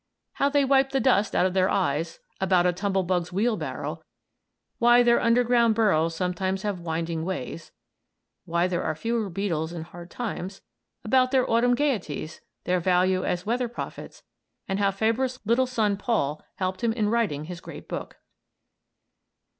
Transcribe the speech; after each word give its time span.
How 0.33 0.49
they 0.49 0.65
wipe 0.65 0.89
the 0.89 0.99
dust 0.99 1.35
out 1.35 1.45
of 1.45 1.53
their 1.53 1.69
eyes; 1.69 2.19
about 2.39 2.65
a 2.65 2.73
tumblebug's 2.73 3.31
wheelbarrow; 3.31 4.01
why 4.79 5.03
their 5.03 5.21
underground 5.21 5.75
burrows 5.75 6.15
sometimes 6.15 6.63
have 6.63 6.79
winding 6.79 7.23
ways; 7.23 7.71
why 8.45 8.65
there 8.65 8.81
are 8.81 8.95
fewer 8.95 9.29
beetles 9.29 9.71
in 9.71 9.83
hard 9.83 10.09
times; 10.09 10.63
about 11.03 11.29
their 11.29 11.47
autumn 11.47 11.75
gaieties; 11.75 12.41
their 12.63 12.79
value 12.79 13.23
as 13.23 13.45
weather 13.45 13.67
prophets, 13.67 14.23
and 14.67 14.79
how 14.79 14.89
Fabre's 14.89 15.39
little 15.45 15.67
son 15.67 15.95
Paul 15.97 16.43
helped 16.55 16.83
him 16.83 16.93
in 16.93 17.09
writing 17.09 17.43
his 17.43 17.61
great 17.61 17.87
book. 17.87 18.17